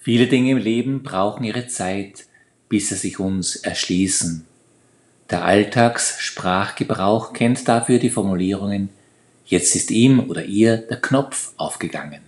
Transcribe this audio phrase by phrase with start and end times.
[0.00, 2.24] Viele Dinge im Leben brauchen ihre Zeit,
[2.68, 4.46] bis sie sich uns erschließen.
[5.30, 8.88] Der Alltagssprachgebrauch kennt dafür die Formulierungen
[9.50, 12.20] Jetzt ist ihm oder ihr der Knopf aufgegangen.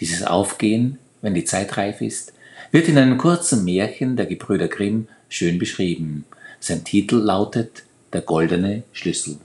[0.00, 2.32] Dieses Aufgehen, wenn die Zeit reif ist,
[2.70, 6.24] wird in einem kurzen Märchen der Gebrüder Grimm schön beschrieben.
[6.58, 7.82] Sein Titel lautet
[8.14, 9.36] Der goldene Schlüssel.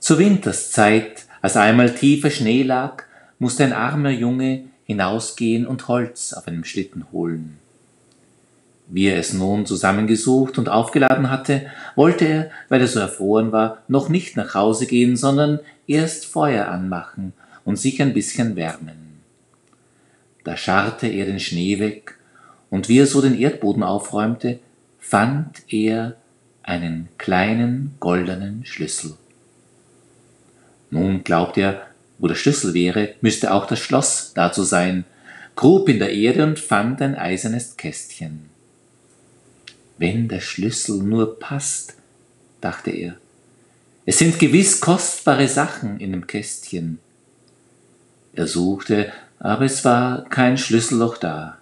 [0.00, 3.04] Zur Winterszeit, als einmal tiefer Schnee lag,
[3.38, 7.58] musste ein armer Junge hinausgehen und Holz auf einem Schlitten holen.
[8.86, 11.66] Wie er es nun zusammengesucht und aufgeladen hatte,
[11.96, 16.68] wollte er, weil er so erfroren war, noch nicht nach Hause gehen, sondern erst Feuer
[16.68, 17.32] anmachen
[17.64, 19.20] und sich ein bisschen wärmen.
[20.44, 22.18] Da scharrte er den Schnee weg,
[22.68, 24.58] und wie er so den Erdboden aufräumte,
[24.98, 26.16] fand er
[26.62, 29.14] einen kleinen goldenen Schlüssel.
[30.90, 31.86] Nun glaubte er,
[32.18, 35.04] wo der Schlüssel wäre, müsste auch das Schloss dazu sein,
[35.56, 38.50] grub in der Erde und fand ein eisernes Kästchen.
[39.98, 41.94] Wenn der Schlüssel nur passt,
[42.60, 43.16] dachte er.
[44.06, 46.98] Es sind gewiss kostbare Sachen in dem Kästchen.
[48.34, 51.58] Er suchte, aber es war kein Schlüsselloch da.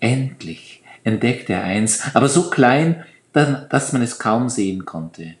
[0.00, 5.34] Endlich entdeckte er eins, aber so klein, dass man es kaum sehen konnte.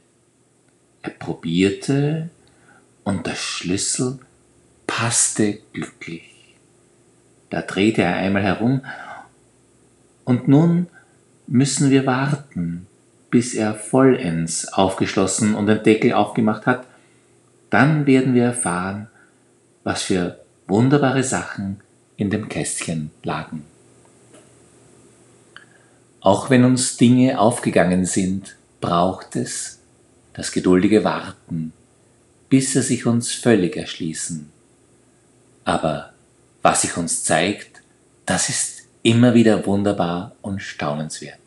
[1.02, 2.30] Er probierte,
[3.04, 4.18] und der Schlüssel
[4.86, 6.56] passte glücklich.
[7.50, 8.82] Da drehte er einmal herum,
[10.24, 10.86] und nun
[11.46, 12.86] müssen wir warten,
[13.30, 16.86] bis er vollends aufgeschlossen und den Deckel aufgemacht hat,
[17.70, 19.08] dann werden wir erfahren,
[19.84, 21.80] was für wunderbare Sachen
[22.16, 23.64] in dem Kästchen lagen.
[26.20, 29.80] Auch wenn uns Dinge aufgegangen sind, braucht es
[30.34, 31.72] das geduldige Warten,
[32.52, 34.52] bis sie sich uns völlig erschließen.
[35.64, 36.12] Aber
[36.60, 37.80] was sich uns zeigt,
[38.26, 41.38] das ist immer wieder wunderbar und staunenswert.